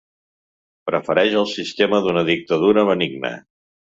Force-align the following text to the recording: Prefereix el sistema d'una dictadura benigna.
Prefereix 0.89 1.35
el 1.41 1.45
sistema 1.51 2.01
d'una 2.07 2.25
dictadura 2.31 2.87
benigna. 2.91 3.35